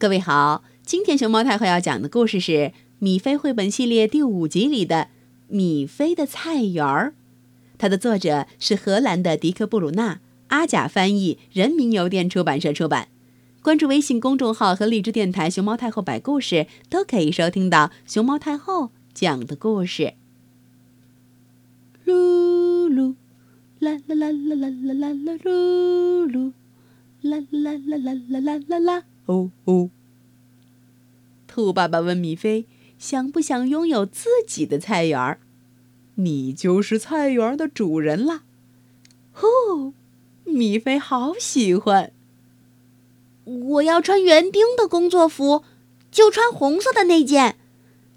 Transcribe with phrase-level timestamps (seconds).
[0.00, 2.52] 各位好，今天熊猫太后要讲的故事是
[3.00, 4.96] 《米菲绘本系列》第五集里的
[5.48, 7.08] 《米菲的菜园儿》，
[7.76, 13.08] 它的作者是荷兰的迪克·布鲁纳，阿甲翻译，人民邮电出版社出版。
[13.60, 20.14] 关注微信公众号和荔枝电台“熊猫太后摆故事”，都可以收听到熊猫太后讲的故事。
[22.06, 23.16] 噜噜，
[23.78, 26.52] 啦啦啦啦啦啦啦啦，噜噜，
[27.20, 29.04] 啦啦啦啦啦啦啦啦。
[29.30, 29.90] 哦哦，
[31.46, 32.66] 兔爸爸问米菲
[32.98, 35.38] ：“想不想拥有自己的菜园儿？
[36.16, 38.42] 你就是菜园的主人啦！”
[39.32, 39.94] 呼，
[40.42, 42.12] 米菲好喜欢。
[43.44, 45.62] 我要穿园丁的工作服，
[46.10, 47.56] 就穿红色的那件，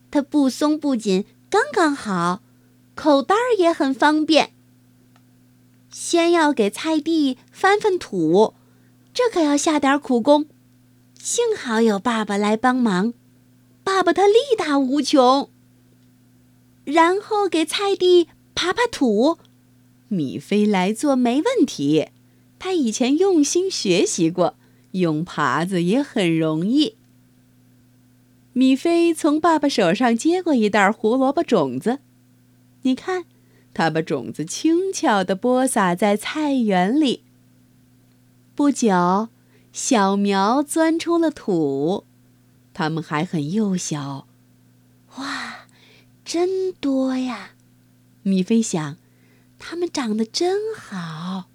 [0.09, 2.41] 它不松不紧，刚刚好，
[2.95, 4.52] 口袋儿也很方便。
[5.91, 8.55] 先要给菜地翻翻土，
[9.13, 10.48] 这可要下点苦功。
[11.23, 13.13] 幸好有爸爸来帮忙，
[13.82, 15.49] 爸爸他力大无穷。
[16.84, 19.38] 然后给菜地耙耙土，
[20.10, 22.10] 米菲来做没问题，
[22.60, 24.57] 他以前用心学习过，
[24.91, 26.98] 用耙子也很容易。
[28.51, 31.99] 米菲从爸爸手上接过一袋胡萝卜种子，
[32.82, 33.24] 你看，
[33.74, 37.24] 他把种子轻巧地播撒在菜园里。
[38.54, 39.29] 不久。
[39.74, 42.05] 小苗钻出了土，
[42.76, 44.27] 它们还很幼小。
[45.16, 45.66] 哇，
[46.24, 47.54] 真多呀！
[48.21, 48.98] 米菲想，
[49.57, 51.46] 它们长得真好。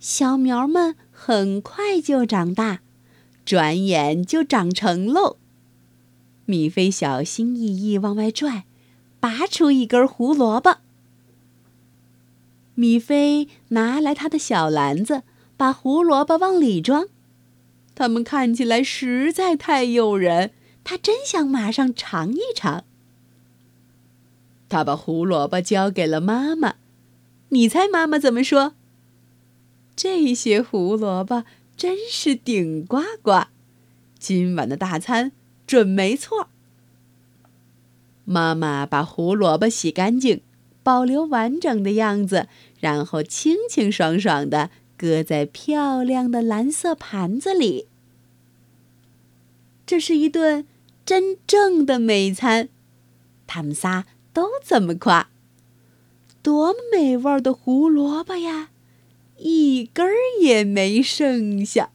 [0.00, 2.80] 小苗们很快就长大，
[3.44, 5.36] 转眼就长成喽。
[6.46, 8.64] 米菲小心翼翼往外拽，
[9.20, 10.78] 拔出一根胡萝卜。
[12.74, 15.22] 米菲拿来他的小篮子。
[15.62, 17.06] 把胡萝卜往里装，
[17.94, 20.50] 它们看起来实在太诱人，
[20.82, 22.82] 他真想马上尝一尝。
[24.68, 26.74] 他把胡萝卜交给了妈妈，
[27.50, 28.72] 你猜妈妈怎么说？
[29.94, 31.44] 这些胡萝卜
[31.76, 33.44] 真是顶呱呱，
[34.18, 35.30] 今晚的大餐
[35.64, 36.48] 准没错。
[38.24, 40.40] 妈妈把胡萝卜洗干净，
[40.82, 42.48] 保留完整的样子，
[42.80, 44.70] 然后清清爽爽的。
[45.02, 47.88] 搁在漂亮的蓝色盘子里。
[49.84, 50.64] 这是一顿
[51.04, 52.68] 真正的美餐，
[53.48, 55.28] 他们仨都这么夸。
[56.40, 58.70] 多么美味的胡萝卜呀，
[59.38, 61.90] 一根儿也没剩下。